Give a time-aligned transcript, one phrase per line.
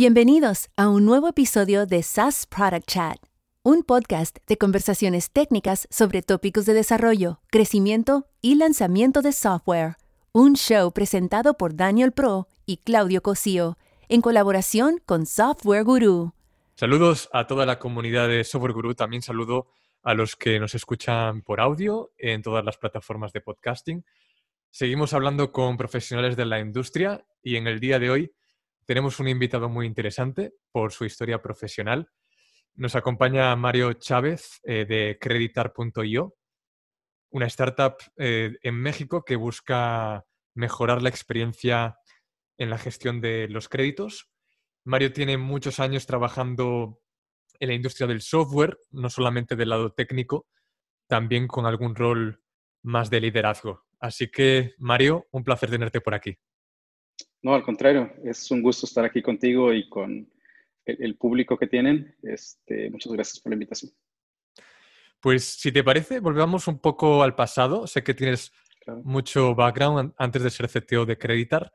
[0.00, 3.18] Bienvenidos a un nuevo episodio de SaaS Product Chat,
[3.62, 9.96] un podcast de conversaciones técnicas sobre tópicos de desarrollo, crecimiento y lanzamiento de software.
[10.32, 13.76] Un show presentado por Daniel Pro y Claudio Cosío,
[14.08, 16.32] en colaboración con Software Guru.
[16.76, 18.94] Saludos a toda la comunidad de Software Guru.
[18.94, 19.66] También saludo
[20.02, 24.02] a los que nos escuchan por audio en todas las plataformas de podcasting.
[24.70, 28.32] Seguimos hablando con profesionales de la industria y en el día de hoy
[28.90, 32.10] tenemos un invitado muy interesante por su historia profesional.
[32.74, 36.34] Nos acompaña Mario Chávez eh, de Creditar.io,
[37.30, 40.24] una startup eh, en México que busca
[40.56, 41.98] mejorar la experiencia
[42.58, 44.28] en la gestión de los créditos.
[44.84, 46.98] Mario tiene muchos años trabajando
[47.60, 50.48] en la industria del software, no solamente del lado técnico,
[51.06, 52.42] también con algún rol
[52.82, 53.84] más de liderazgo.
[54.00, 56.36] Así que, Mario, un placer tenerte por aquí.
[57.42, 60.30] No, al contrario, es un gusto estar aquí contigo y con
[60.84, 62.14] el, público que tienen.
[62.22, 63.92] Este, muchas gracias por la invitación.
[65.20, 67.86] Pues si te parece, volvamos un poco al pasado.
[67.86, 68.52] Sé que tienes
[69.04, 71.72] mucho background antes de ser CTO de Creditar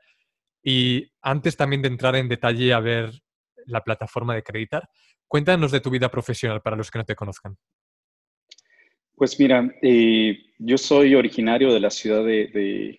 [0.62, 3.10] y antes también de entrar en detalle a ver
[3.66, 4.88] la plataforma de Creditar.
[5.26, 7.56] Cuéntanos de tu vida profesional para los que no te conozcan.
[9.16, 12.98] Pues mira, eh, yo soy originario de la ciudad de,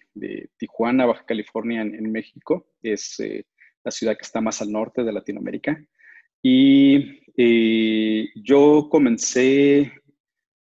[0.58, 2.66] Tijuana, Baja California, en, México.
[2.82, 3.46] Es eh,
[3.84, 5.80] la ciudad que está más al norte de Latinoamérica.
[6.42, 9.92] Y eh, yo comencé,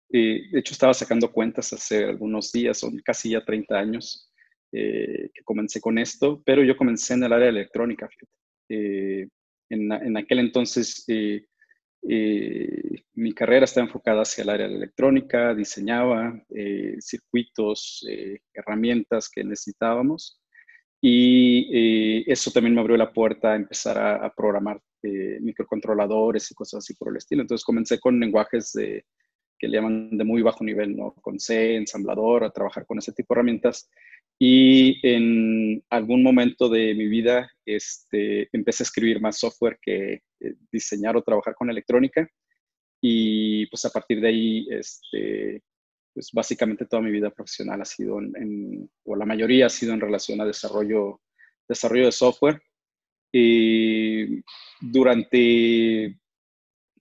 [0.10, 4.32] de hecho estaba sacando cuentas hace algunos días, son casi ya 30 años
[4.72, 8.10] que comencé con esto, pero yo comencé en el área electrónica.
[8.70, 9.30] En,
[9.70, 11.06] en, aquel entonces
[12.08, 19.30] eh, mi carrera está enfocada hacia el área de electrónica, diseñaba eh, circuitos, eh, herramientas
[19.30, 20.42] que necesitábamos
[21.02, 24.80] y eso también me abrió la puerta a empezar a, programar
[25.42, 27.42] microcontroladores y cosas así por el estilo.
[27.42, 29.06] Entonces comencé con lenguajes de,
[29.58, 31.14] que le llaman de muy bajo nivel, ¿no?
[31.22, 33.90] Con C, ensamblador, a trabajar con ese tipo de herramientas
[34.40, 40.56] y en algún momento de mi vida este, empecé a escribir más software que eh,
[40.72, 42.28] diseñar o trabajar con electrónica.
[43.02, 45.62] Y pues a partir de ahí, este,
[46.14, 50.02] pues básicamente toda mi vida profesional ha sido en, o la mayoría ha sido en
[50.02, 51.22] relación a desarrollo,
[51.68, 52.62] desarrollo de software.
[53.32, 54.44] Y
[54.80, 56.18] durante,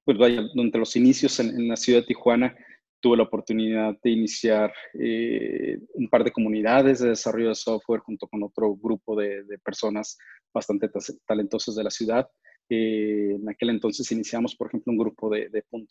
[0.05, 2.57] pues vaya, durante los inicios en, en la ciudad de Tijuana,
[3.03, 8.29] tuve la oportunidad de iniciar eh, un par de comunidades de desarrollo de software junto
[8.29, 10.17] con otro grupo de, personas
[10.55, 10.89] bastante
[11.27, 12.29] talentosas de la ciudad.
[12.69, 15.51] Eh, en aquel entonces iniciamos, por ejemplo, un grupo de,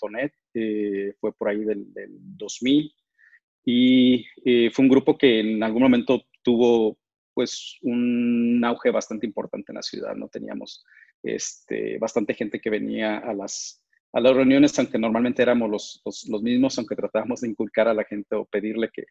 [0.09, 1.85] .NET, eh, fue por ahí del,
[2.37, 2.91] 2000,
[3.63, 4.25] y
[4.71, 6.97] fue un grupo que en algún momento tuvo
[7.33, 10.27] pues un auge bastante importante en la ciudad, ¿no?
[10.29, 10.83] Teníamos
[11.21, 13.80] este, bastante gente que venía a las,
[14.13, 18.03] a las reuniones, aunque normalmente éramos los, los, mismos, aunque tratábamos de inculcar a la
[18.03, 19.05] gente o pedirle que,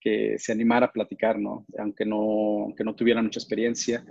[0.00, 1.66] que, se animara a platicar, ¿no?
[1.78, 4.04] Aunque no, aunque no tuviera mucha experiencia,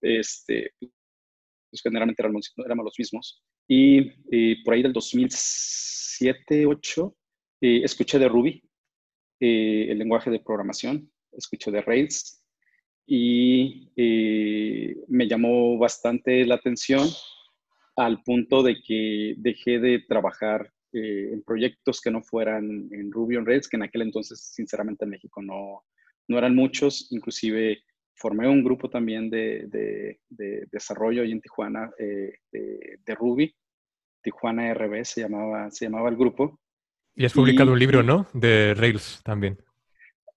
[0.00, 3.42] este, pues generalmente éramos, éramos los mismos.
[3.66, 7.16] Y, por ahí del 2007, 2008,
[7.62, 8.62] eh, escuché de Ruby,
[9.40, 12.44] eh, el lenguaje de programación, escuché de Rails
[13.06, 17.08] y eh, me llamó bastante la atención
[17.96, 23.36] al punto de que dejé de trabajar eh, en proyectos que no fueran en Ruby
[23.36, 25.84] on Rails, que en aquel entonces, sinceramente, en México no,
[26.28, 27.08] no eran muchos.
[27.10, 27.82] Inclusive
[28.14, 29.66] formé un grupo también de,
[30.30, 33.54] de, desarrollo ahí en Tijuana eh, de, Ruby.
[34.22, 36.60] Tijuana RB se llamaba, se llamaba el grupo.
[37.14, 38.26] Y has publicado un libro, ¿no?
[38.32, 39.58] De Rails también.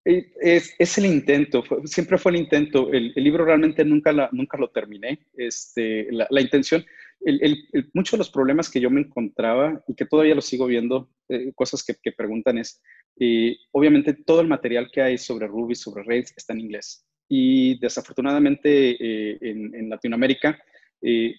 [0.04, 2.90] Es, es, el intento, siempre fue el intento.
[2.90, 5.26] El, libro realmente nunca, la, nunca lo terminé.
[5.36, 6.84] Este, la, la intención,
[7.92, 11.52] muchos de los problemas que yo me encontraba y que todavía lo sigo viendo, eh,
[11.54, 12.80] cosas que, que, preguntan es,
[13.18, 17.04] eh, obviamente todo el material que hay sobre Ruby, sobre Rails, está en inglés.
[17.28, 20.58] Y desafortunadamente eh, en, en, Latinoamérica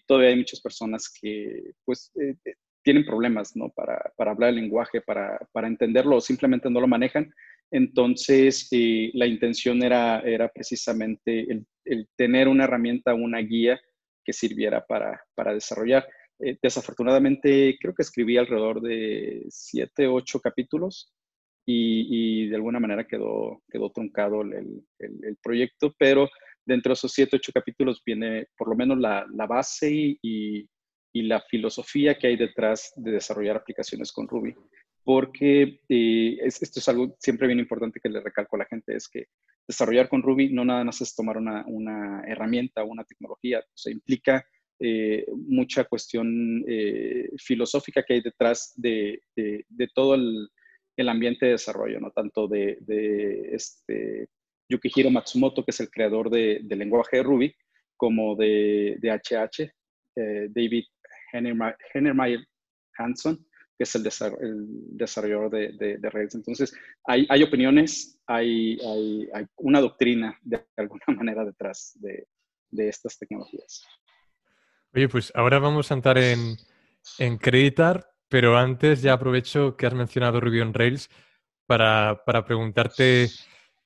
[0.06, 2.14] todavía hay muchas personas que pues
[2.82, 3.70] tienen problemas ¿no?
[3.70, 7.34] para, para hablar el lenguaje, para, para, entenderlo o simplemente no lo manejan.
[7.72, 8.68] Entonces,
[9.14, 11.48] la intención era, era precisamente
[11.86, 13.80] el, tener una herramienta, una guía
[14.24, 16.08] que sirviera para, para desarrollar.
[16.40, 21.14] Eh, desafortunadamente, creo que escribí alrededor de siete, ocho capítulos
[21.66, 26.30] y, y de alguna manera quedó, quedó truncado el, el, proyecto, pero
[26.66, 30.68] dentro de esos siete, ocho capítulos viene por lo menos la, la base y,
[31.14, 34.56] y, la filosofía que hay detrás de desarrollar aplicaciones con Ruby.
[35.10, 39.10] Porque eh, esto es algo siempre bien importante que le recalco a la gente, es
[39.10, 39.26] que
[39.68, 44.46] desarrollar con Ruby no nada más es tomar una, una herramienta, una tecnología, o implica
[45.48, 46.64] mucha cuestión
[47.40, 49.24] filosófica que hay detrás de,
[49.96, 52.12] todo el, ambiente de desarrollo, ¿no?
[52.12, 52.78] Tanto de,
[53.52, 54.28] este,
[54.70, 57.56] Yukihiro Matsumoto, que es el creador del lenguaje de Ruby,
[57.98, 59.72] como de, HH,
[60.54, 60.84] David
[61.34, 62.46] Hennermeyer
[63.00, 63.49] Hanson,
[63.80, 64.04] que es el,
[64.98, 66.36] desarrollador de, redes.
[66.36, 68.78] Entonces, hay, opiniones, hay,
[69.56, 72.28] una doctrina de alguna manera detrás de,
[72.90, 73.86] estas tecnologías.
[74.94, 76.58] Oye, pues ahora vamos a entrar en,
[77.20, 81.10] en Creditar, pero antes ya aprovecho que has mencionado Ruby on Rails
[81.66, 83.30] para, preguntarte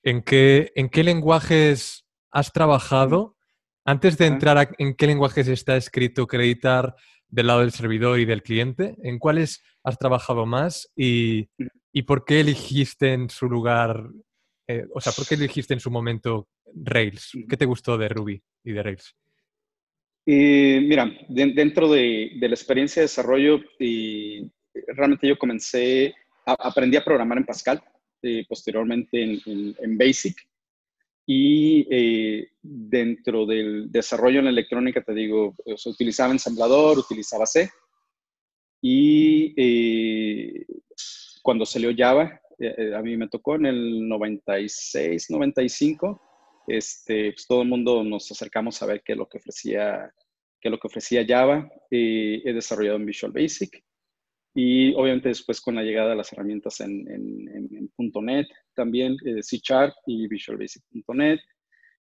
[0.02, 3.38] en qué, en qué lenguajes has trabajado.
[3.86, 6.96] Antes de entrar en qué lenguajes está escrito Creditar,
[7.34, 8.96] del lado del servidor y del cliente?
[9.02, 11.50] ¿En cuáles has trabajado más y,
[12.06, 14.08] por qué elegiste en su lugar,
[14.68, 17.32] eh, o sea, por qué elegiste en su momento Rails?
[17.50, 19.16] ¿Qué te gustó de Ruby y de Rails?
[20.26, 24.50] mira, dentro de, la experiencia de desarrollo, y
[24.96, 26.14] realmente yo comencé,
[26.46, 27.84] aprendí a programar en Pascal,
[28.22, 30.38] eh, posteriormente en Basic,
[31.26, 37.70] y eh, dentro del desarrollo en electrónica, te digo, se utilizaba ensamblador, utilizaba C.
[38.82, 40.66] Y eh,
[41.42, 46.22] cuando salió Java, eh, a mí me tocó en el 96, 95,
[46.68, 50.14] este, pues todo el mundo nos acercamos a ver qué es lo que ofrecía,
[50.60, 51.70] qué es lo que ofrecía Java.
[51.90, 53.82] he desarrollado en Visual Basic.
[54.56, 59.60] Y obviamente después con la llegada de las herramientas en, en, .NET también, eh, C
[59.62, 61.40] Sharp y Visual Basic.NET.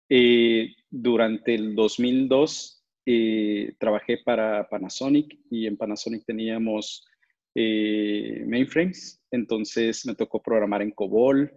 [0.10, 7.06] Eh, durante el 2002 eh, trabajé para Panasonic y en Panasonic teníamos
[7.54, 11.52] eh, mainframes, entonces me tocó programar en COBOL,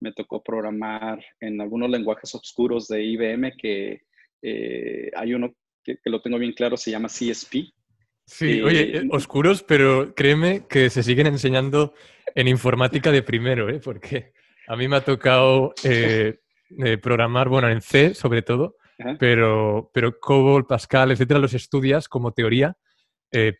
[0.00, 4.02] me tocó programar en algunos lenguajes oscuros de IBM que
[5.14, 7.72] hay uno que, que, lo tengo bien claro, se llama CSP,
[8.32, 11.92] Sí, oye, eh, oscuros, pero créeme que se siguen enseñando
[12.34, 13.78] en informática de primero, ¿eh?
[13.78, 14.32] porque
[14.68, 16.38] a mí me ha tocado eh,
[16.82, 18.76] eh, programar, bueno, en C sobre todo,
[19.18, 22.74] pero, pero COBOL, Pascal, etcétera, los estudias como teoría,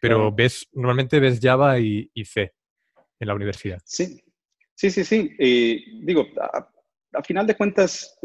[0.00, 2.54] pero ves, normalmente ves Java y, C
[3.20, 3.78] en la universidad.
[3.84, 4.22] Sí,
[4.74, 5.34] sí, sí, sí.
[6.02, 6.66] digo, a,
[7.12, 8.18] a, final de cuentas,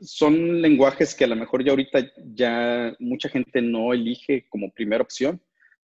[0.00, 2.00] son lenguajes que a lo mejor ya ahorita
[2.34, 5.40] ya mucha gente no elige como primera opción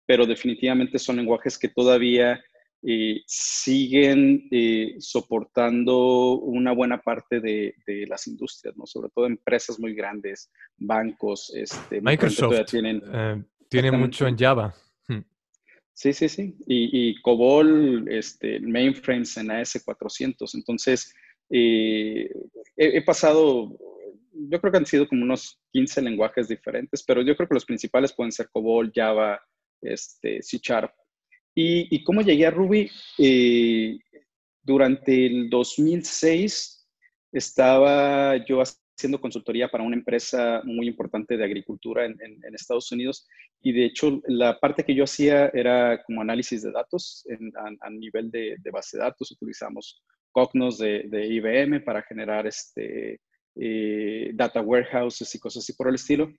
[0.06, 2.42] pero definitivamente son lenguajes que todavía
[2.84, 7.76] eh, siguen eh, soportando una buena parte de,
[8.08, 8.86] las industrias, ¿no?
[8.86, 11.52] Sobre todo empresas muy grandes, bancos.
[11.54, 14.74] Este, Microsoft tienen, eh, tiene mucho en Java.
[15.06, 15.20] Hmm.
[15.92, 16.56] Sí, sí, sí.
[16.66, 20.52] Y, COBOL, este, mainframes en AS400.
[20.54, 21.14] Entonces,
[21.48, 22.28] he,
[22.76, 23.78] he, pasado,
[24.32, 27.64] yo creo que han sido como unos 15 lenguajes diferentes, pero yo creo que los
[27.64, 29.40] principales pueden ser COBOL, Java,
[29.82, 30.92] este, C Sharp.
[31.54, 32.90] ¿Y, cómo llegué a Ruby?
[33.18, 33.98] Eh,
[34.62, 36.88] durante el 2006
[37.32, 42.16] estaba yo haciendo consultoría para una empresa muy importante de agricultura en,
[42.54, 43.26] Estados Unidos
[43.60, 47.26] y de hecho la parte que yo hacía era como análisis de datos
[47.80, 49.32] a, nivel de, base de datos.
[49.32, 53.20] Utilizamos Cognos de, IBM para generar este,
[53.56, 56.32] eh, data warehouses y cosas así por el estilo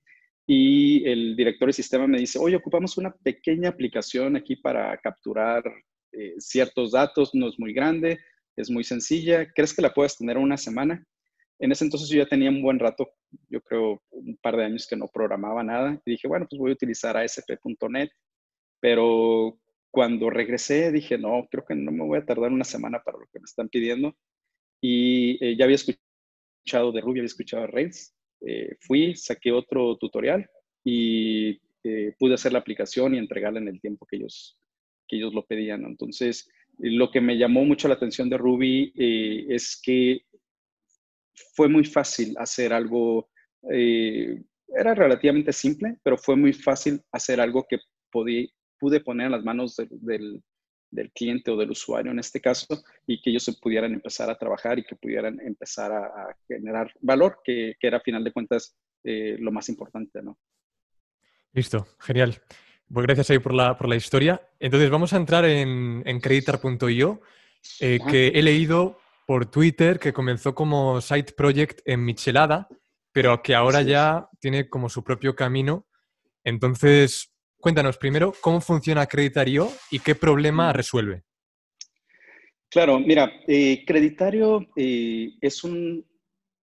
[0.45, 5.63] y el director de sistema me dice, oye, ocupamos una pequeña aplicación aquí para capturar
[6.11, 8.19] eh, ciertos datos, no es muy grande,
[8.55, 11.03] es muy sencilla, ¿crees que la puedes tener una semana?
[11.59, 13.09] En ese entonces yo ya tenía un buen rato,
[13.49, 16.71] yo creo un par de años que no programaba nada, y dije, bueno, pues voy
[16.71, 18.11] a utilizar ASP.NET,
[18.81, 19.57] pero
[19.91, 23.27] cuando regresé dije, no, creo que no me voy a tardar una semana para lo
[23.31, 24.15] que me están pidiendo,
[24.81, 28.13] y eh, ya había escuchado de Ruby, había escuchado de Rails,
[28.45, 30.49] eh, fui, saqué otro tutorial
[30.83, 34.57] y eh, pude hacer la aplicación y entregarla en el tiempo que ellos,
[35.07, 35.85] que ellos lo pedían.
[35.85, 40.21] Entonces, lo que me llamó mucho la atención de Ruby eh, es que
[41.55, 43.29] fue muy fácil hacer algo,
[43.65, 47.79] era relativamente simple, pero fue muy fácil hacer algo que
[48.11, 50.43] pude poner en las manos del,
[50.93, 54.79] del cliente o del usuario en este caso, y que ellos pudieran empezar a trabajar
[54.79, 59.35] y que pudieran empezar a, generar valor, que, que, era a final de cuentas eh,
[59.39, 60.37] lo más importante, ¿no?
[61.53, 62.41] Listo, genial.
[62.91, 64.41] Pues gracias ahí por la, por la historia.
[64.59, 67.21] Entonces vamos a entrar en, en creditar.io,
[67.79, 72.67] eh, que he leído por Twitter que comenzó como side project en Michelada,
[73.11, 75.87] pero que ahora ya tiene como su propio camino.
[76.43, 77.32] Entonces,
[77.63, 80.75] Cuéntanos primero cómo funciona Creditario y qué problema mm.
[80.75, 81.23] resuelve.
[82.69, 86.05] Claro, mira, eh, Creditario eh, es un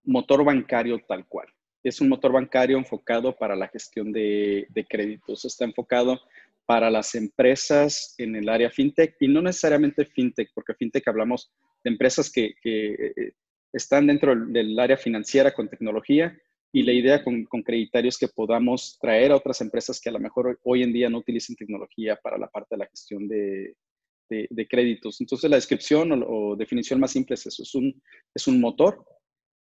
[0.03, 1.47] motor bancario tal cual.
[1.83, 5.43] es un motor bancario enfocado para la gestión de, créditos.
[5.43, 6.21] Está enfocado
[6.67, 11.51] para las empresas en el área fintech y no necesariamente fintech, porque fintech hablamos
[11.83, 13.31] de empresas que, eh,
[13.73, 16.37] están dentro del área financiera con tecnología
[16.71, 20.13] y la idea con, con Creditario es que podamos traer a otras empresas que a
[20.13, 23.75] lo mejor hoy en día no utilicen tecnología para la parte de la gestión de,
[24.29, 25.19] de, créditos.
[25.19, 27.63] Entonces, la descripción o, definición más simple es eso.
[27.63, 28.01] Es un,
[28.33, 29.05] es un motor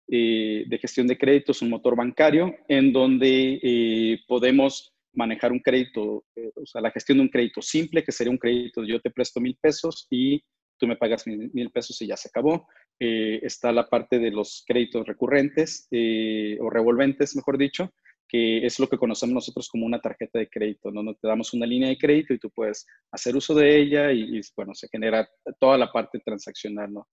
[0.09, 6.25] eh, de gestión de créditos, un motor bancario, en donde eh, podemos manejar un crédito,
[6.37, 9.11] eh, o sea, la gestión de un crédito simple, que sería un crédito, yo te
[9.11, 10.43] presto mil pesos y
[10.79, 12.67] tú me pagas mil, pesos y ya se acabó.
[13.00, 17.93] Eh, está la parte de los créditos recurrentes eh, o revolventes, mejor dicho,
[18.26, 21.64] que es lo que conocemos nosotros como una tarjeta de crédito, donde te damos una
[21.64, 25.28] línea de crédito y tú puedes hacer uso de ella y, bueno, se genera
[25.61, 27.09] toda la parte transaccional, ¿no?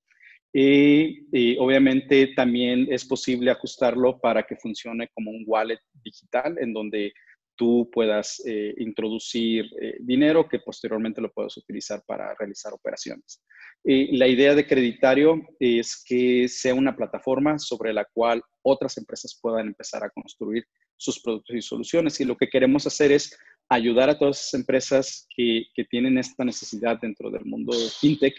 [0.57, 7.13] y, obviamente también es posible ajustarlo para que funcione como un wallet digital en donde
[7.55, 13.41] tú puedas eh, introducir eh, dinero que posteriormente lo puedas utilizar para realizar operaciones.
[13.83, 19.67] la idea de Creditario es que sea una plataforma sobre la cual otras empresas puedan
[19.67, 20.65] empezar a construir
[20.97, 22.19] sus productos y soluciones.
[22.19, 23.37] Y lo que queremos hacer es
[23.69, 28.35] ayudar a todas esas empresas que, que tienen esta necesidad dentro del mundo fintech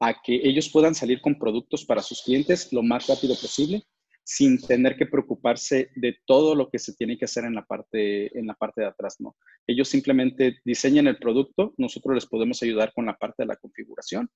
[0.00, 3.82] a que ellos puedan salir con productos para sus clientes lo más rápido posible
[4.28, 8.36] sin tener que preocuparse de todo lo que se tiene que hacer en la parte,
[8.36, 9.36] en la parte de atrás, ¿no?
[9.68, 14.28] Ellos simplemente diseñan el producto, nosotros les podemos ayudar con la parte de la configuración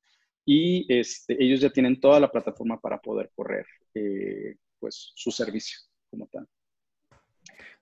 [0.47, 5.81] y este, ellos ya tienen toda la plataforma para poder correr eh, pues, su servicio
[6.09, 6.47] como tal.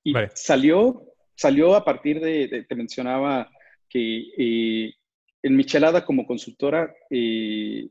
[0.03, 3.51] Y salió, salió a partir de, te mencionaba
[3.87, 4.95] que eh,
[5.43, 7.87] en Michelada como consultora eh,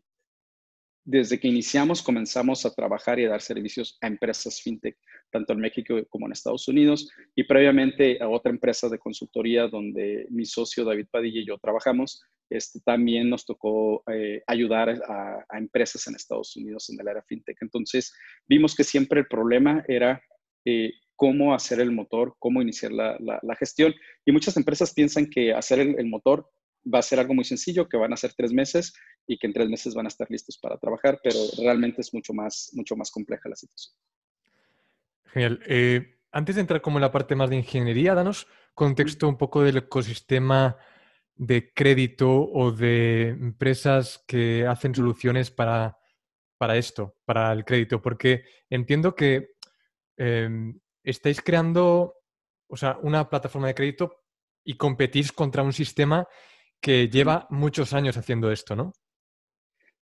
[1.08, 4.98] desde que iniciamos comenzamos a trabajar y a dar servicios a empresas fintech,
[5.32, 10.28] tanto en México como en Estados Unidos, y previamente a otra empresa de consultoría donde
[10.30, 12.22] mi socio David Padilla y yo trabajamos.
[12.50, 17.58] Este, también nos tocó eh, ayudar a, empresas en Estados Unidos en el área fintech.
[17.62, 18.14] Entonces,
[18.46, 20.22] vimos que siempre el problema era
[20.66, 23.96] eh, cómo hacer el motor, cómo iniciar la, gestión.
[24.26, 26.50] Y muchas empresas piensan que hacer el, el motor
[26.86, 28.94] va a ser algo muy sencillo, que van a ser tres meses
[29.26, 32.34] y que en tres meses van a estar listos para trabajar, pero realmente es mucho
[32.34, 33.96] más, mucho más compleja la situación.
[35.26, 35.60] Genial.
[35.68, 39.64] Eh, antes de entrar como en la parte más de ingeniería, danos contexto un poco
[39.64, 40.78] del ecosistema
[41.36, 45.98] de crédito o de empresas que hacen soluciones para,
[46.58, 49.56] para esto, para el crédito, porque entiendo que
[50.18, 52.16] em, estáis creando
[52.68, 54.24] o sea, una plataforma de crédito
[54.64, 56.28] y competís contra un sistema
[56.82, 58.94] que lleva muchos años haciendo esto, ¿no?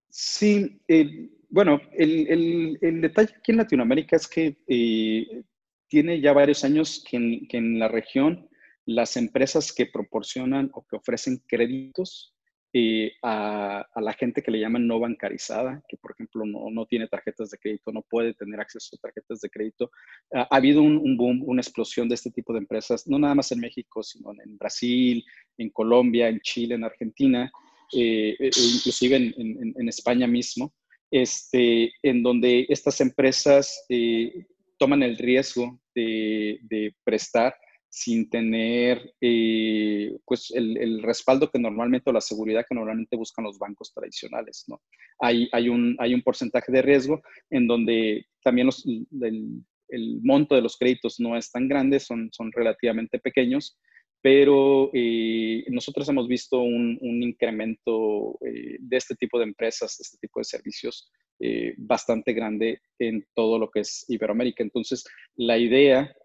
[0.09, 5.43] Sí, eh, bueno, el, detalle aquí en Latinoamérica es que eh,
[5.87, 7.17] tiene ya varios años que
[7.57, 8.49] en, la región
[8.85, 12.34] las empresas que proporcionan o que ofrecen créditos
[12.77, 17.49] eh, a, la gente que le llaman no bancarizada, que por ejemplo no, tiene tarjetas
[17.49, 19.89] de crédito, no puede tener acceso a tarjetas de crédito.
[20.33, 23.61] ha habido un, boom, una explosión de este tipo de empresas, no nada más en
[23.61, 25.23] México, sino en Brasil,
[25.57, 27.49] en Colombia, en Chile, en Argentina,
[27.93, 30.73] eh, e inclusive en, España mismo,
[31.09, 37.55] este, en donde estas empresas eh, toman el riesgo de, prestar
[37.95, 43.57] sin tener eh, pues el, respaldo que normalmente o la seguridad que normalmente buscan los
[43.57, 44.65] bancos tradicionales.
[44.67, 44.81] ¿no?
[45.19, 50.55] Hay, hay, un, hay un porcentaje de riesgo en donde también los, el, el, monto
[50.55, 53.79] de los créditos no es tan grande, son, son relativamente pequeños
[54.21, 60.17] pero eh, nosotros hemos visto un, incremento eh, de este tipo de empresas, de este
[60.17, 61.11] tipo de servicios
[61.77, 64.63] bastante grande en todo lo que es Iberoamérica.
[64.63, 66.15] Entonces, la idea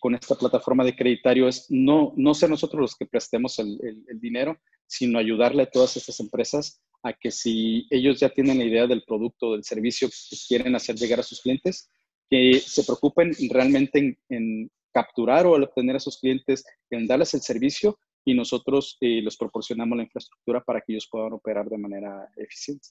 [0.00, 3.78] con esta plataforma de creditario es no, no ser nosotros los que prestemos el,
[4.20, 8.86] dinero, sino ayudarle a todas estas empresas a que si ellos ya tienen la idea
[8.86, 11.88] del producto, del servicio que quieren hacer llegar a sus clientes,
[12.28, 17.98] que se preocupen realmente en capturar o obtener a esos clientes, en darles el servicio
[18.24, 22.88] y nosotros eh, les proporcionamos la infraestructura para que ellos puedan operar de manera eficiente.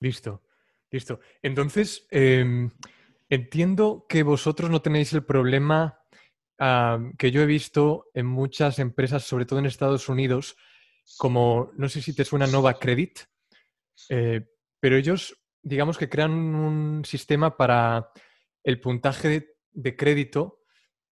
[0.00, 0.42] Listo,
[0.90, 1.20] listo.
[1.42, 2.70] Entonces, em,
[3.30, 5.96] entiendo que vosotros no tenéis el problema
[7.16, 10.56] que yo he visto en muchas empresas, sobre todo en Estados Unidos,
[11.16, 13.18] como, no sé si te suena Nova Credit,
[14.10, 14.46] eh,
[14.78, 18.10] pero ellos, digamos que crean un sistema para
[18.62, 20.60] el puntaje de crédito.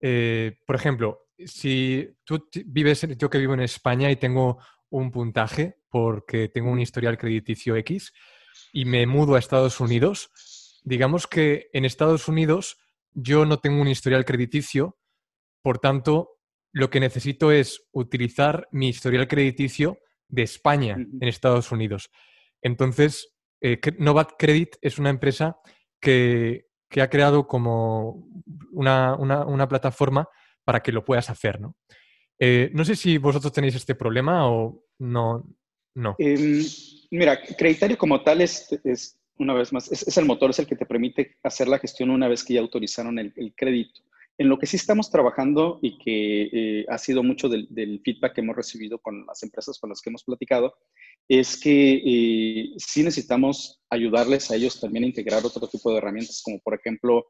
[0.00, 4.58] Eh, por ejemplo, si tú vives, yo que vivo en España y tengo
[4.90, 8.12] un puntaje porque tengo un historial crediticio X
[8.72, 10.30] y me mudo a Estados Unidos,
[10.84, 12.78] digamos que en Estados Unidos
[13.12, 14.98] yo no tengo un historial crediticio,
[15.62, 16.38] por tanto,
[16.72, 22.10] lo que necesito es utilizar mi historial crediticio de España en Estados Unidos.
[22.62, 25.58] Entonces, eh, Novat Credit es una empresa
[26.00, 26.66] que,
[27.00, 28.26] ha creado como
[28.72, 30.28] una, plataforma
[30.64, 31.76] para que lo puedas hacer, ¿no?
[32.38, 35.44] Eh, no sé si vosotros tenéis este problema o no.
[35.94, 36.16] no.
[36.18, 36.64] Em,
[37.10, 40.76] mira, Creditario como tal es, es una vez más, es, el motor, es el que
[40.76, 44.02] te permite hacer la gestión una vez que ya autorizaron el, crédito.
[44.36, 47.66] En lo que sí estamos trabajando y que eh, ha sido mucho del,
[48.04, 50.74] feedback que hemos recibido con las empresas con las que hemos platicado,
[51.28, 56.42] es que eh, sí necesitamos ayudarles a ellos también a integrar otro tipo de herramientas,
[56.44, 57.26] como por ejemplo,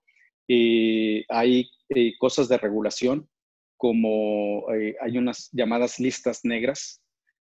[0.49, 1.71] eh, hay
[2.19, 3.29] cosas de regulación,
[3.77, 7.01] como hay unas llamadas listas negras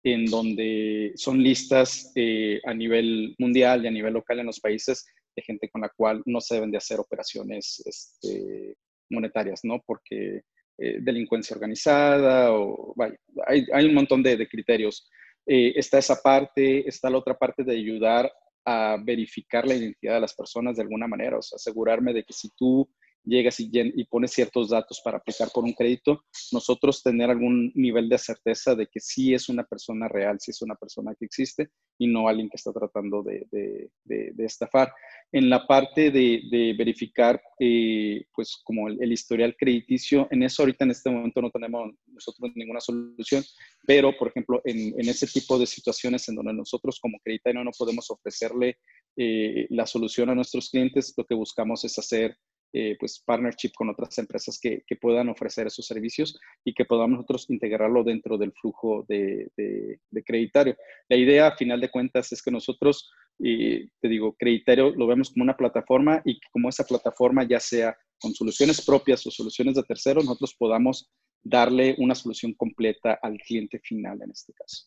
[0.06, 5.04] en donde son listas eh, a nivel mundial y a nivel local en los países
[5.36, 8.76] de gente con la cual no se deben de hacer operaciones este,
[9.10, 9.82] monetarias, ¿no?
[9.84, 10.44] Porque
[10.78, 13.16] eh, delincuencia organizada o, vaya,
[13.48, 15.10] hay, hay, un montón de, de criterios.
[15.48, 18.32] Eh, está esa parte, está la otra parte de ayudar
[18.64, 22.34] a verificar la identidad de las personas de alguna manera, o sea, asegurarme de que
[22.34, 22.88] si tú
[23.26, 28.08] llegas y, y pones ciertos datos para aplicar por un crédito, nosotros tener algún nivel
[28.10, 31.70] de certeza de que sí es una persona real, sí es una persona que existe
[31.98, 34.94] y no alguien que está tratando de, de, estafar.
[35.32, 40.92] En la parte de, verificar, eh, pues como el, historial crediticio, en eso ahorita en
[40.92, 43.44] este momento no tenemos nosotros ninguna solución,
[43.86, 47.72] pero por ejemplo, en, en ese tipo de situaciones en donde nosotros como creditario no
[47.78, 48.78] podemos ofrecerle
[49.18, 52.38] eh, la solución a nuestros clientes, lo que buscamos es hacer
[52.74, 57.18] eh, pues partnership con otras empresas que, que, puedan ofrecer esos servicios y que podamos
[57.18, 60.76] nosotros integrarlo dentro del flujo de, de, creditario.
[61.08, 63.10] La idea, a final de cuentas, es que nosotros,
[63.42, 67.62] eh, te digo, creditario lo vemos como una plataforma y que como esa plataforma, ya
[67.62, 71.10] sea con soluciones propias o soluciones de terceros, nosotros podamos
[71.42, 74.86] darle una solución completa al cliente final en este caso.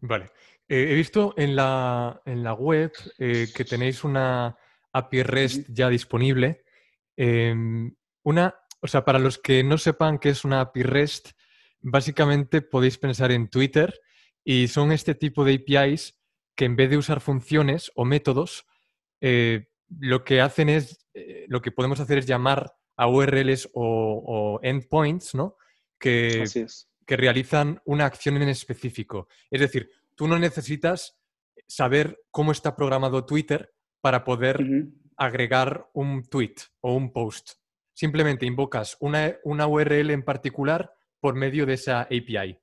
[0.00, 0.30] Vale.
[0.68, 4.58] Eh, he visto en la, en la web que tenéis una
[4.92, 6.64] API REST ya disponible.
[7.20, 11.30] Em, una, o sea, para los que no sepan qué es una API REST,
[11.80, 14.00] básicamente podéis pensar en Twitter
[14.44, 16.16] y son este tipo de APIs
[16.54, 18.66] que en vez de usar funciones o métodos,
[19.20, 24.60] eh, lo que hacen es, eh, lo que podemos hacer es llamar a URLs o,
[24.62, 25.56] endpoints, ¿no?
[25.98, 26.44] Que,
[27.04, 29.26] que realizan una acción en específico.
[29.50, 31.18] Es decir, tú no necesitas
[31.66, 34.64] saber cómo está programado Twitter para poder
[35.18, 37.58] agregar un tweet o un post.
[37.92, 42.56] Simplemente invocas una, URL en particular por medio de esa API.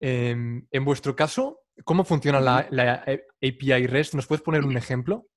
[0.00, 3.04] Em, en vuestro caso, ¿cómo funciona la,
[3.40, 4.14] API REST?
[4.14, 5.28] ¿Nos puedes poner un ejemplo?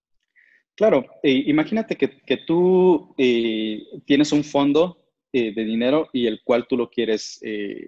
[0.75, 4.97] Claro, eh, imagínate que, tú eh, tienes un fondo
[5.31, 7.39] eh, de dinero y el cual tú lo quieres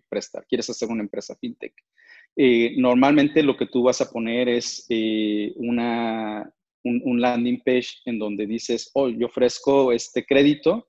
[0.08, 1.74] prestar, quieres hacer una empresa fintech.
[2.78, 4.88] normalmente lo que tú vas a poner es
[5.56, 6.50] una,
[6.88, 10.88] un, landing page en donde dices, oh, yo ofrezco este crédito,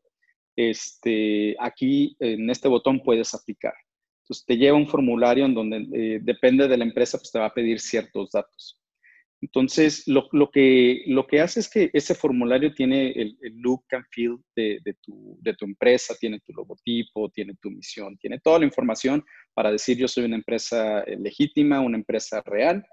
[0.57, 3.75] este, aquí en este botón puedes aplicar.
[4.23, 7.47] Entonces te lleva un formulario en donde eh, depende de la empresa, pues te va
[7.47, 8.79] a pedir ciertos datos.
[9.41, 14.05] Entonces, lo, lo, que, lo que hace es que ese formulario tiene el, look and
[14.11, 18.59] feel de, de, tu, de, tu, empresa, tiene tu logotipo, tiene tu misión, tiene toda
[18.59, 22.85] la información para decir yo soy una empresa eh, legítima, una empresa real.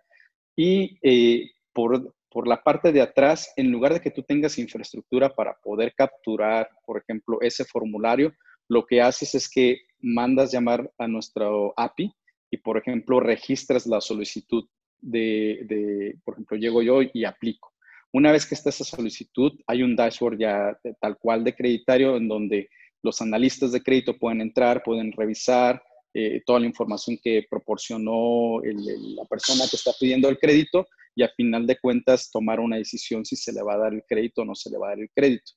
[0.56, 5.34] Y eh, por, por la parte de atrás, en lugar de que tú tengas infraestructura
[5.34, 8.34] para poder capturar, por ejemplo, ese formulario,
[8.68, 12.12] lo que haces es que mandas llamar a nuestro API
[12.52, 14.68] y, por ejemplo, registras la solicitud
[15.00, 17.72] de, por ejemplo, llego yo y aplico.
[18.12, 22.28] Una vez que está esa solicitud, hay un dashboard ya tal cual de creditario en
[22.28, 22.68] donde
[23.02, 25.82] los analistas de crédito pueden entrar, pueden revisar
[26.14, 31.30] eh, toda la información que proporcionó la persona que está pidiendo el crédito y a
[31.30, 34.46] final de cuentas tomar una decisión si se le va a dar el crédito o
[34.46, 35.54] no se le va a dar el crédito.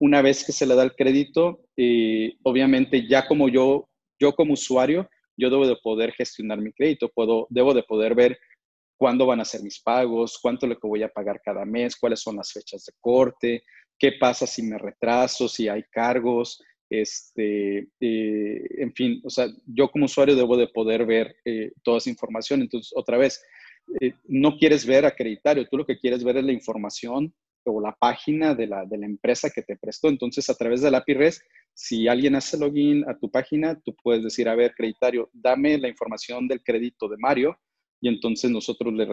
[0.00, 4.54] Una vez que se le da el crédito, eh, obviamente ya como yo, yo como
[4.54, 8.38] usuario, yo debo de poder gestionar mi crédito, puedo, debo de poder ver
[8.96, 12.20] cuándo van a ser mis pagos, cuánto lo que voy a pagar cada mes, cuáles
[12.20, 13.64] son las fechas de corte,
[13.98, 16.60] qué pasa si me retraso, si hay cargos,
[16.92, 21.98] este, eh, en fin, o sea, yo como usuario debo de poder ver eh, toda
[21.98, 22.60] esa información.
[22.60, 23.42] Entonces, otra vez,
[24.00, 27.92] eh, no quieres ver acreditario, tú lo que quieres ver es la información o la
[27.92, 30.08] página de la, de la empresa que te prestó.
[30.08, 31.42] Entonces, a través de la API REST,
[31.74, 35.88] si alguien hace login a tu página, tú puedes decir, a ver, creditario, dame la
[35.88, 37.56] información del crédito de Mario
[38.00, 39.06] y entonces nosotros le,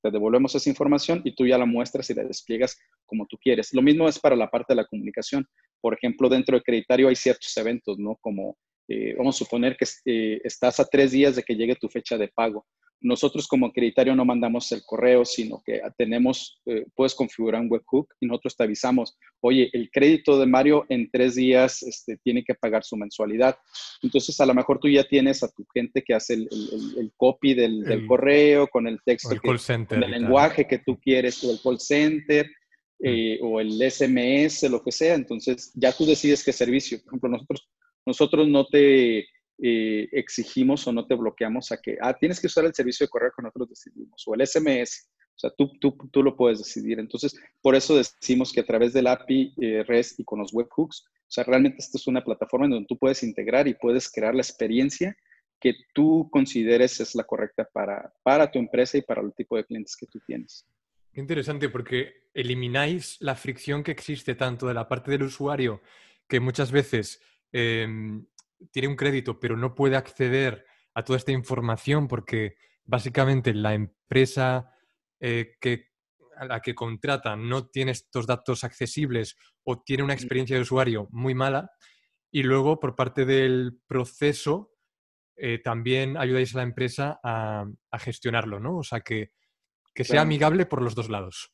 [0.00, 3.74] te devolvemos esa información y tú ya la muestras y la despliegas como tú quieres.
[3.74, 5.44] Lo mismo es para la parte de la comunicación.
[5.80, 8.16] Por ejemplo, dentro de Creditario hay ciertos eventos, ¿no?
[8.20, 8.56] Como
[8.88, 12.16] eh, vamos a suponer que eh, estás a tres días de que llegue tu fecha
[12.16, 12.64] de pago.
[13.00, 18.08] Nosotros como acreditario no mandamos el correo, sino que tenemos, eh, puedes configurar un webhook
[18.20, 22.54] y nosotros te avisamos, oye, el crédito de Mario en tres días este, tiene que
[22.54, 23.56] pagar su mensualidad.
[24.02, 28.06] Entonces, a lo mejor tú ya tienes a tu gente que hace el, copy del,
[28.06, 31.78] correo con el texto, el, call center el lenguaje que tú quieres, o el call
[31.80, 32.46] center,
[32.98, 33.44] mm.
[33.44, 35.14] o el SMS, lo que sea.
[35.14, 36.98] Entonces, ya tú decides qué servicio.
[36.98, 37.68] Por ejemplo, nosotros
[38.08, 39.28] nosotros no te
[39.60, 43.10] eh, exigimos o no te bloqueamos a que, ah, tienes que usar el servicio de
[43.10, 45.10] correo que nosotros decidimos o el SMS.
[45.34, 46.98] O sea, tú, tú, tú lo puedes decidir.
[46.98, 51.04] Entonces, por eso decimos que a través del API eh, REST y con los webhooks,
[51.06, 54.34] o sea, realmente esta es una plataforma en donde tú puedes integrar y puedes crear
[54.34, 55.16] la experiencia
[55.60, 59.64] que tú consideres es la correcta para, para tu empresa y para el tipo de
[59.64, 60.66] clientes que tú tienes.
[61.12, 65.82] Qué interesante, porque elimináis la fricción que existe tanto de la parte del usuario,
[66.28, 67.20] que muchas veces
[67.52, 68.26] Em,
[68.70, 74.74] tiene un crédito pero no puede acceder a toda esta información porque básicamente la empresa
[75.20, 75.88] eh, que,
[76.36, 81.08] a la que contrata no tiene estos datos accesibles o tiene una experiencia de usuario
[81.10, 81.70] muy mala.
[82.30, 84.72] Y luego, por parte del proceso,
[85.36, 87.66] eh, también ayudáis a la empresa a,
[87.98, 88.78] gestionarlo, ¿no?
[88.78, 89.32] O sea, que,
[89.94, 91.52] que sea amigable por los dos lados.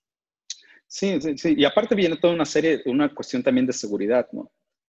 [0.87, 1.55] Sí, sí, sí.
[1.57, 4.53] Y aparte viene toda una serie, una cuestión también de seguridad, ¿no?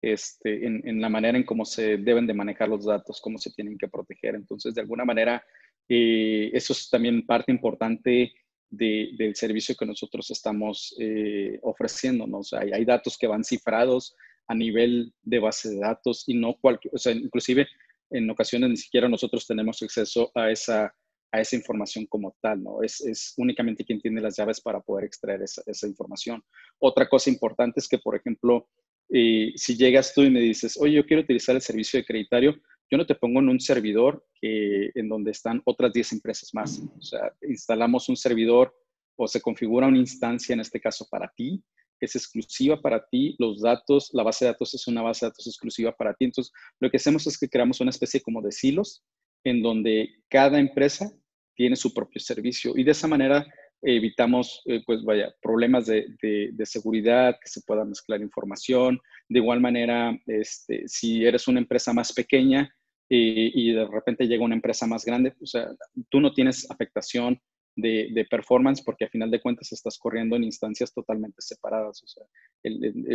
[0.05, 3.75] Este, en, la manera en cómo se deben de manejar los datos, cómo se tienen
[3.75, 4.35] que proteger.
[4.35, 5.43] Entonces, de alguna manera,
[5.89, 8.31] eh, eso es también parte importante
[8.69, 12.27] del servicio que nosotros estamos eh, ofreciendo.
[12.43, 14.15] sea, hay, datos que van cifrados
[14.47, 17.67] a nivel de base de datos y no cualquier, sea, inclusive
[18.11, 20.93] en ocasiones ni siquiera nosotros tenemos acceso a esa,
[21.31, 22.83] a esa información como tal, ¿no?
[22.83, 26.43] Es, es únicamente quien tiene las llaves para poder extraer esa, esa información.
[26.77, 28.67] Otra cosa importante es que, por ejemplo,
[29.09, 32.55] y si llegas tú y me dices, oye, yo quiero utilizar el servicio de creditario,
[32.91, 36.81] yo no te pongo en un servidor que, en donde están otras 10 empresas más.
[36.97, 38.75] O sea, instalamos un servidor
[39.15, 41.63] o se configura una instancia, en este caso para ti,
[41.99, 43.35] que es exclusiva para ti.
[43.39, 46.25] Los datos, la base de datos es una base de datos exclusiva para ti.
[46.25, 49.03] Entonces, lo que hacemos es que creamos una especie como de silos
[49.43, 51.11] en donde cada empresa
[51.55, 53.45] tiene su propio servicio y de esa manera
[53.85, 58.99] evitamos, eh, pues vaya, problemas de, de, seguridad, que se pueda mezclar información.
[59.29, 62.73] De igual manera, este, si eres una empresa más pequeña
[63.09, 65.69] eh, y de repente llega una empresa más grande, o sea,
[66.09, 67.39] tú no tienes afectación
[67.75, 72.01] de, de, performance porque a final de cuentas estás corriendo en instancias totalmente separadas.
[72.03, 72.23] O sea,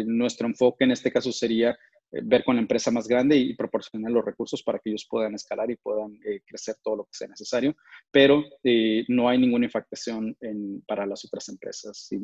[0.07, 1.77] nuestro enfoque en este caso sería
[2.11, 5.71] ver con la empresa más grande y proporcionar los recursos para que ellos puedan escalar
[5.71, 7.77] y puedan eh, crecer todo lo que sea necesario,
[8.11, 10.37] pero eh, no hay ninguna infactación
[10.87, 12.09] para las otras empresas.
[12.09, 12.19] Si,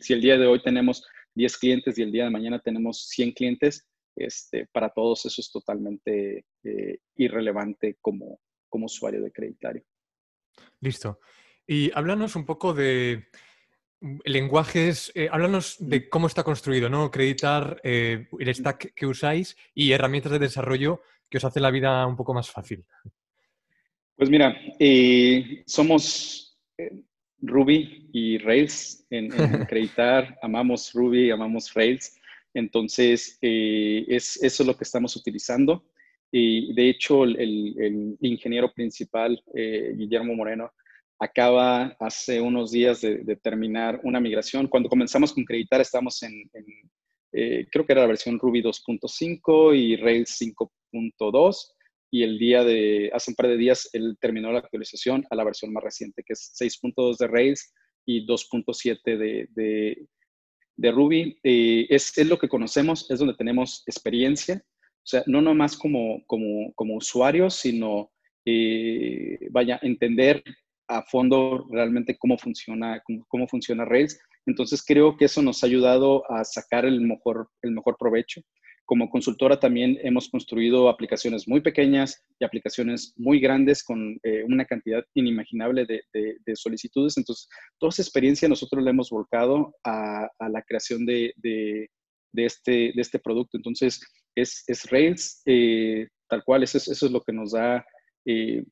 [0.00, 3.32] si, el día de hoy tenemos 10 clientes y el día de mañana tenemos 100
[3.32, 6.44] clientes, este, para todos eso es totalmente
[7.16, 9.82] irrelevante como, como usuario de creditario.
[10.80, 11.20] Listo.
[11.66, 13.28] Y háblanos un poco de,
[14.24, 17.04] lenguajes, eh, háblanos de cómo está construido, ¿no?
[17.04, 22.06] Acreditar eh, el stack que usáis y herramientas de desarrollo que os hace la vida
[22.06, 22.84] un poco más fácil.
[24.16, 26.58] Pues mira, eh, somos
[27.38, 32.16] Ruby y Rails en, acreditar, amamos Ruby, amamos Rails,
[32.54, 35.86] entonces es eso lo que estamos utilizando.
[36.30, 37.38] Y de hecho, el,
[37.78, 40.72] el ingeniero principal, Guillermo Moreno,
[41.22, 44.66] acaba hace unos días de, terminar una migración.
[44.66, 46.50] Cuando comenzamos con Creditar estamos en,
[47.32, 51.56] eh, creo que era la versión Ruby 2.5 y Rails 5.2
[52.10, 55.44] y el día de, hace un par de días, él terminó la actualización a la
[55.44, 57.72] versión más reciente, que es 6.2 de Rails
[58.04, 60.06] y 2.7 de,
[60.76, 61.38] de, Ruby.
[61.44, 66.26] Eh, es, es, lo que conocemos, es donde tenemos experiencia, o sea, no nomás como,
[66.26, 68.10] como, como usuarios, sino,
[68.44, 70.42] eh, vaya, entender
[70.96, 74.18] a fondo realmente cómo funciona, cómo, funciona Rails.
[74.46, 78.42] Entonces creo que eso nos ha ayudado a sacar el mejor, el mejor provecho.
[78.84, 84.64] Como consultora también hemos construido aplicaciones muy pequeñas y aplicaciones muy grandes con eh, una
[84.64, 87.16] cantidad inimaginable de, solicitudes.
[87.16, 91.32] Entonces, toda esa experiencia nosotros la hemos volcado a, la creación de,
[92.34, 93.56] este, de este producto.
[93.56, 94.00] Entonces,
[94.34, 97.84] es, es Rails, eh, tal cual, eso es, eso es lo que nos da
[98.26, 98.64] eh,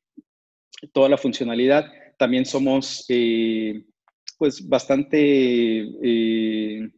[0.93, 1.91] toda la funcionalidad.
[2.21, 3.83] También somos eh,
[4.37, 5.17] pues bastante
[6.03, 6.91] eh,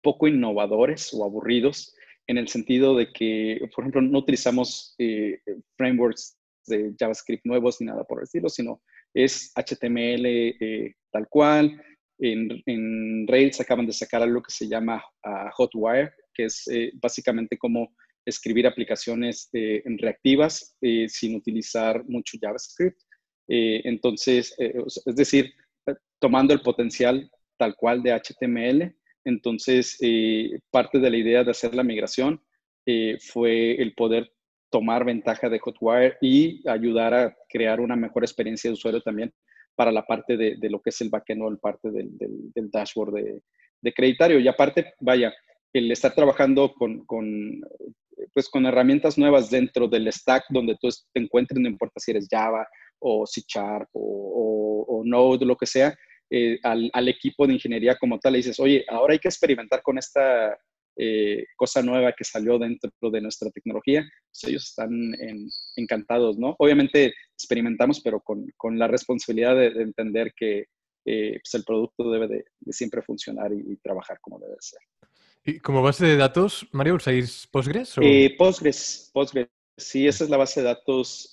[0.00, 1.92] poco innovadores o aburridos
[2.28, 5.40] en el sentido de que, por ejemplo, no utilizamos eh,
[5.76, 8.80] frameworks de JavaScript nuevos ni nada por el estilo, sino
[9.12, 11.82] es HTML tal cual.
[12.20, 16.64] En, Rails acaban de sacar algo que se llama uh, Hotwire, que es
[17.02, 17.92] básicamente como
[18.24, 20.76] escribir aplicaciones reactivas
[21.08, 23.00] sin utilizar mucho JavaScript.
[23.48, 25.52] Entonces, es decir,
[26.18, 28.94] tomando el potencial tal cual de HTML.
[29.24, 29.98] Entonces,
[30.70, 32.40] parte de la idea de hacer la migración
[33.20, 34.30] fue el poder
[34.70, 39.32] tomar ventaja de Hotwire y ayudar a crear una mejor experiencia de usuario también
[39.74, 43.12] para la parte de, lo que es el backend o el parte del, del, dashboard
[43.14, 43.42] de,
[43.80, 44.40] de, creditario.
[44.40, 45.32] Y aparte, vaya,
[45.72, 47.60] el estar trabajando con, con,
[48.34, 52.26] pues con herramientas nuevas dentro del stack donde tú te encuentres, no importa si eres
[52.28, 52.66] Java
[53.00, 55.96] o C Sharp o, o, Node, lo que sea,
[56.30, 59.82] eh, al, al, equipo de ingeniería como tal le dices, oye, ahora hay que experimentar
[59.82, 60.58] con esta
[61.00, 64.90] eh, cosa nueva que salió dentro de nuestra tecnología, pues ellos están
[65.76, 66.56] encantados, ¿no?
[66.58, 70.66] Obviamente experimentamos, pero con, con la responsabilidad de, entender que
[71.04, 74.80] eh, pues el producto debe de, siempre funcionar y, trabajar como debe ser.
[75.44, 77.94] ¿Y como base de datos, Mario, usáis Postgres?
[78.00, 79.46] Eh, Postgres, Postgres.
[79.76, 81.30] Sí, esa es la base de datos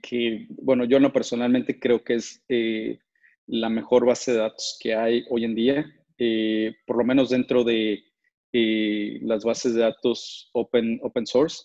[0.00, 2.42] que, bueno, yo no personalmente creo que es
[3.50, 6.00] la mejor base de datos que hay hoy en día.
[6.18, 8.04] Eh, por lo menos dentro de
[8.52, 11.64] eh, las bases de datos open, open source.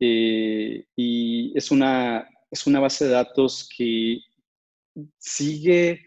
[0.00, 4.20] Eh, y es una, es una base de datos que
[5.18, 6.02] sigue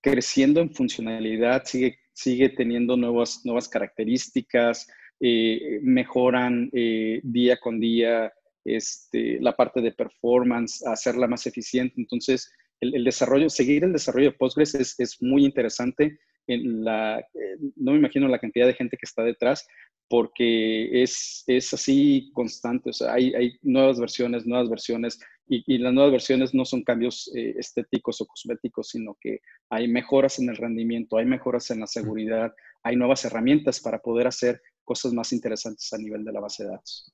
[0.00, 4.88] creciendo en funcionalidad, sigue, sigue teniendo nuevas, nuevas características,
[5.20, 8.32] mejoran día con día
[8.64, 11.94] este, la parte de performance, hacerla más eficiente.
[11.96, 17.56] Entonces, el, el, desarrollo, seguir el desarrollo de Postgres es, es muy interesante la, eh,
[17.76, 19.66] no me imagino la cantidad de gente que está detrás,
[20.08, 25.92] porque es, es así constante, o sea, hay, hay nuevas versiones, nuevas versiones, y, las
[25.92, 30.56] nuevas versiones no son cambios eh, estéticos o cosméticos, sino que hay mejoras en el
[30.56, 35.92] rendimiento, hay mejoras en la seguridad, hay nuevas herramientas para poder hacer cosas más interesantes
[35.92, 37.12] a nivel de la base de datos.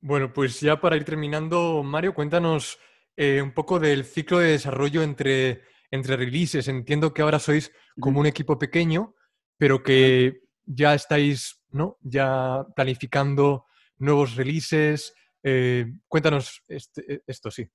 [0.00, 2.78] Bueno, pues ya para ir terminando, Mario, cuéntanos
[3.16, 6.68] eh, un poco del ciclo de desarrollo entre entre releases.
[6.68, 9.14] Entiendo que ahora sois como un equipo pequeño,
[9.56, 11.98] pero que ya estáis, ¿no?
[12.02, 13.66] Ya planificando
[13.98, 15.14] nuevos releases.
[15.42, 17.66] Eh, cuéntanos este, e, esto, sí.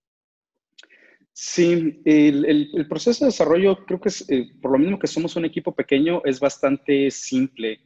[1.35, 5.45] Sí, el, proceso de desarrollo creo que es, eh, por lo mismo que somos un
[5.45, 7.79] equipo pequeño, es bastante simple.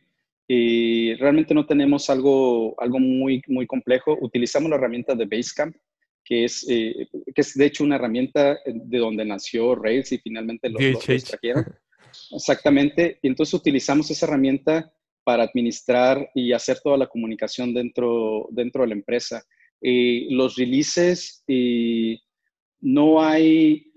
[0.48, 4.18] Eh, realmente no tenemos algo, algo muy, muy complejo.
[4.22, 5.76] Utilizamos la herramienta de Basecamp,
[6.24, 10.70] que es, eh, que es de hecho una herramienta de donde nació Rails y finalmente
[10.70, 11.66] lo, lo trajeron.
[12.32, 13.20] Exactamente.
[13.22, 14.92] Y entonces utilizamos esa herramienta
[15.28, 19.44] para administrar y hacer toda la comunicación dentro, dentro de la empresa.
[19.82, 22.18] Eh, los releases, eh,
[22.80, 23.92] no hay,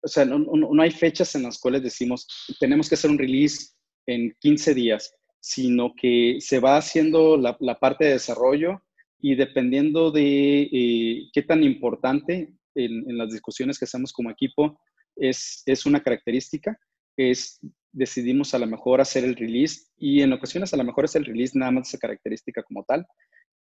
[0.00, 2.26] o sea, no, no, hay fechas en las cuales decimos,
[2.60, 3.72] tenemos que hacer un release
[4.06, 5.12] en 15 días,
[5.46, 8.82] sino que se va haciendo la, parte de desarrollo
[9.20, 14.80] y dependiendo de eh, qué tan importante en, las discusiones que hacemos como equipo
[15.14, 16.76] es, es una característica,
[17.16, 17.60] es
[17.92, 21.24] decidimos a lo mejor hacer el release y en ocasiones a lo mejor es el
[21.24, 23.06] release nada más esa característica como tal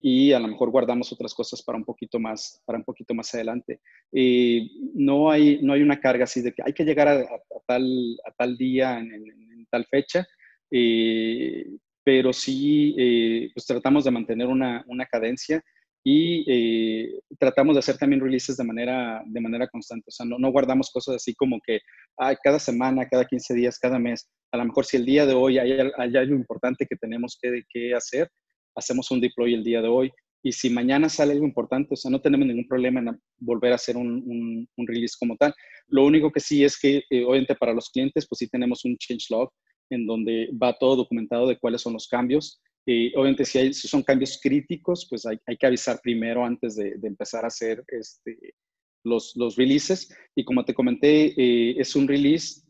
[0.01, 3.31] y a lo mejor guardamos otras cosas para un poquito más, para un poquito más
[3.35, 3.79] adelante.
[4.11, 7.25] Eh, no, hay, no hay una carga así de que hay que llegar a,
[7.67, 10.27] tal, a tal día en, tal fecha.
[10.77, 15.63] Eh, pero sí eh, pues tratamos de mantener una, una cadencia
[16.03, 20.03] y eh, tratamos de hacer también releases de manera, de manera constante.
[20.09, 21.79] O sea, no, no guardamos cosas así como que
[22.19, 24.29] ah, cada semana, cada 15 días, cada mes.
[24.51, 27.63] A lo mejor si el día de hoy hay, hay algo importante que tenemos que,
[27.69, 28.29] que, hacer,
[28.75, 30.11] hacemos un deploy el día de hoy.
[30.43, 33.75] Y si mañana sale algo importante, o sea, no tenemos ningún problema en volver a
[33.75, 35.55] hacer un, un, un release como tal.
[35.87, 38.97] Lo único que sí es que, eh, obviamente, para los clientes, pues sí tenemos un
[38.97, 39.49] change log
[39.89, 42.61] en donde va todo documentado de cuáles son los cambios.
[42.85, 46.95] Y obviamente si, hay, son cambios críticos, pues hay, hay que avisar primero antes de,
[46.97, 48.53] de, empezar a hacer este,
[49.03, 50.15] los, los releases.
[50.35, 52.61] Y como te comenté, eh, es un release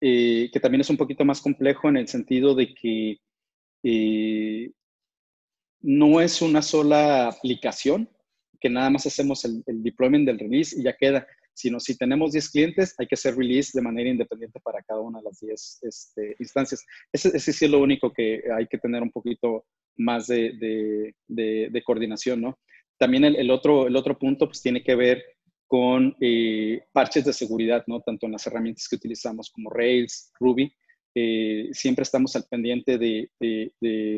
[0.00, 3.18] eh, que también es un poquito más complejo en el sentido de que
[3.82, 4.72] eh,
[5.82, 8.08] no es una sola aplicación,
[8.60, 12.32] que nada más hacemos el, el deployment del release y ya queda, sino si tenemos
[12.32, 15.78] 10 clientes, hay que hacer release de manera independiente para cada una de las 10
[15.82, 16.84] este, instancias.
[17.12, 19.64] Ese, ese, sí es lo único que hay que tener un poquito
[19.96, 21.14] más de,
[21.84, 22.58] coordinación, ¿no?
[22.98, 25.24] También el, otro, el otro punto pues tiene que ver
[25.66, 28.00] con eh, parches de seguridad, ¿no?
[28.00, 30.72] Tanto en las herramientas que utilizamos como Rails, Ruby,
[31.14, 33.30] eh, siempre estamos al pendiente de,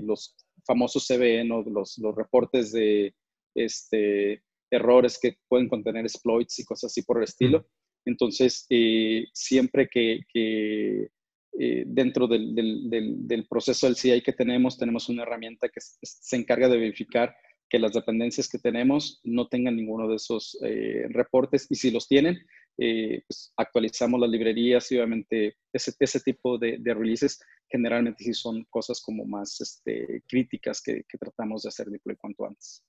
[0.03, 1.63] los famosos CVE, ¿no?
[1.63, 3.15] los, los reportes de,
[3.55, 7.67] este, errores que pueden contener exploits y cosas así por el estilo.
[8.05, 15.69] Entonces, eh, siempre que, eh, dentro del, proceso del CI que tenemos, tenemos una herramienta
[15.69, 17.35] que se encarga de verificar
[17.69, 22.09] que las dependencias que tenemos no tengan ninguno de esos eh, reportes y si los
[22.09, 22.39] tienen,
[22.77, 27.39] pues actualizamos las librerías y obviamente ese, ese tipo de, releases
[27.71, 32.47] generalmente sí son cosas como más este, críticas que, que, tratamos de hacer deploy cuanto
[32.47, 32.83] antes.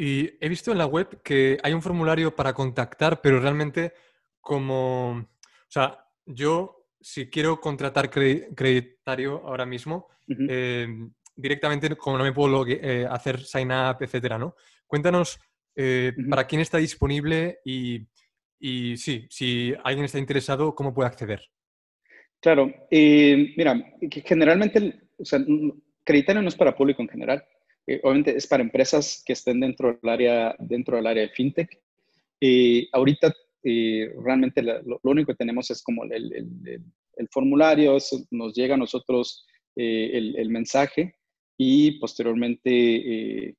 [0.00, 3.92] Y he visto en la web que hay un formulario para contactar, pero realmente
[4.40, 12.32] como, o sea, yo si quiero contratar creditario ahora mismo, em, directamente como no me
[12.32, 14.54] puedo eh, hacer sign up, etcétera, ¿no?
[14.86, 15.38] Cuéntanos
[15.76, 18.06] eh, para quién está disponible y,
[18.58, 21.42] y, sí, si alguien está interesado, ¿cómo puede acceder?
[22.40, 23.78] Claro, eh, mira,
[24.24, 25.40] generalmente, o sea,
[26.04, 27.44] creditario no es para público en general.
[28.02, 31.80] Obviamente es para empresas que estén dentro del área, dentro del área de fintech.
[32.92, 36.82] ahorita realmente lo, único que tenemos es como el,
[37.30, 37.98] formulario,
[38.30, 41.14] nos llega a nosotros eh, el, mensaje
[41.56, 43.54] y posteriormente eh,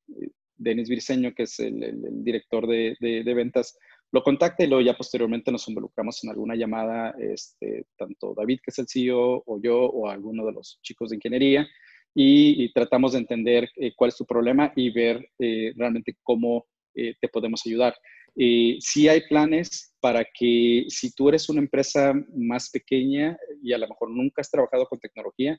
[0.56, 3.78] Denis Virseño, que es el, director de, de, ventas,
[4.12, 8.70] lo contacta y luego ya posteriormente nos involucramos en alguna llamada, este, tanto David, que
[8.70, 11.66] es el CEO, o yo, o alguno de los chicos de ingeniería,
[12.14, 17.62] y, tratamos de entender eh, cuál es tu problema y ver realmente cómo te podemos
[17.66, 17.94] ayudar.
[18.36, 23.78] Eh, sí hay planes para que si tú eres una empresa más pequeña y a
[23.78, 25.58] lo mejor nunca has trabajado con tecnología,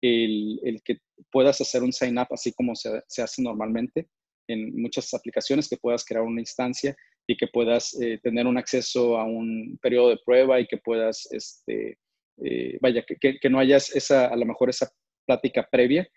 [0.00, 0.98] el, que
[1.30, 4.08] puedas hacer un sign up así como se, hace normalmente
[4.48, 6.94] en muchas aplicaciones, que puedas crear una instancia
[7.26, 11.26] y que puedas eh, tener un acceso a un periodo de prueba y que puedas,
[11.30, 11.98] este,
[12.42, 14.90] eh, vaya, que, que, no hayas esa, a lo mejor esa
[15.26, 16.08] plática previa,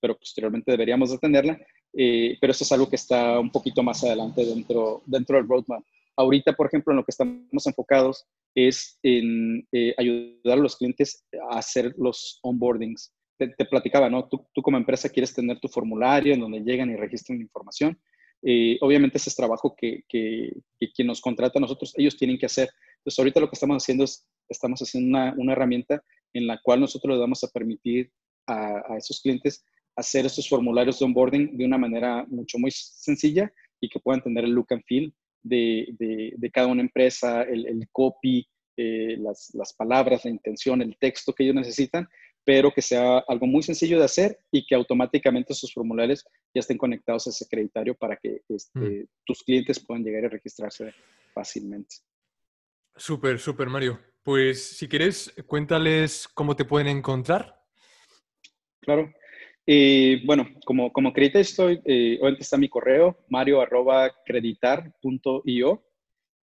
[0.00, 1.58] pero posteriormente deberíamos de tenerla
[1.96, 5.84] eh, pero eso es algo que está un poquito más adelante dentro, dentro del roadmap.
[6.16, 11.24] Ahorita, por ejemplo, en lo que estamos enfocados es en eh, ayudar a los clientes
[11.50, 13.12] a hacer los onboardings.
[13.36, 14.28] Te, platicaba, ¿no?
[14.28, 17.98] Tú, tú, como empresa quieres tener tu formulario en donde llegan y registran información.
[18.42, 20.52] Eh, obviamente ese es trabajo que, que,
[20.94, 22.70] quien nos contrata a nosotros, ellos tienen que hacer.
[22.98, 26.02] Entonces, ahorita lo que estamos haciendo es, estamos haciendo una, una herramienta
[26.34, 28.12] en la cual nosotros le vamos a permitir
[28.46, 29.64] a, a esos clientes
[29.96, 34.44] hacer estos formularios de onboarding de una manera mucho muy sencilla y que puedan tener
[34.44, 39.74] el look and feel de, de, cada una empresa, el, el copy, eh, las, las,
[39.74, 42.08] palabras, la intención, el texto que ellos necesitan,
[42.44, 46.78] pero que sea algo muy sencillo de hacer y que automáticamente esos formularios ya estén
[46.78, 49.06] conectados a ese creditario para que este, mm.
[49.24, 50.92] tus clientes puedan llegar a registrarse
[51.34, 51.96] fácilmente.
[52.96, 54.00] Súper, súper, Mario.
[54.22, 57.60] Pues si quieres, cuéntales cómo te pueden encontrar.
[58.80, 59.12] Claro.
[59.66, 65.82] Eh, bueno, como, como acredité estoy, eh, obviamente está mi correo, mario arroba creditar.io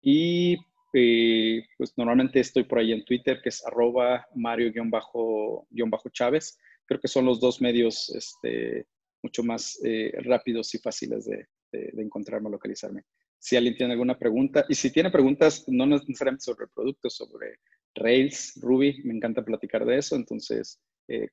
[0.02, 0.58] y
[0.94, 6.58] eh, pues normalmente estoy por ahí en Twitter, que es arroba mario-chávez.
[6.86, 8.88] Creo que son los dos medios este,
[9.22, 13.04] mucho más eh, rápidos y fáciles de, de, de, encontrarme localizarme.
[13.40, 17.60] Si alguien tiene alguna pregunta, y si tiene preguntas, no necesariamente sobre productos, sobre
[17.96, 20.80] Rails, Ruby, me encanta platicar de eso, entonces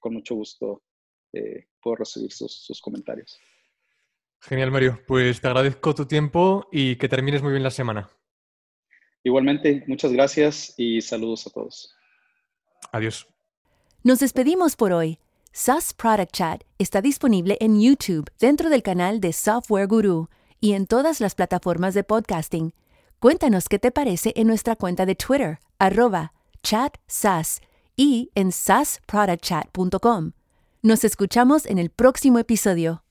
[0.01, 0.83] con mucho gusto
[1.37, 3.39] eh, puedo recibir sus, comentarios.
[4.41, 5.01] Genial, Mario.
[5.07, 8.09] Pues te agradezco tu tiempo y que termines muy bien la semana.
[9.23, 11.95] Igualmente, muchas gracias y saludos a todos.
[12.93, 13.27] Adiós.
[14.03, 15.19] Nos despedimos por hoy.
[15.53, 20.29] SAS Product Chat está disponible en YouTube dentro del canal de Software Guru
[20.61, 22.75] y en todas las plataformas de podcasting.
[23.21, 27.61] Cuéntanos qué te parece en nuestra cuenta de Twitter, arroba chatsas
[27.97, 30.33] y en sasproductchat.com.
[30.83, 33.06] Nos escuchamos en el próximo episodio.